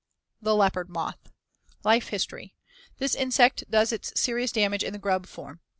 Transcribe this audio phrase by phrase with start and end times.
[0.41, 1.31] ]THE LEOPARD MOTH
[1.83, 2.55] Life history:
[2.97, 5.59] This insect does its serious damage in the grub form.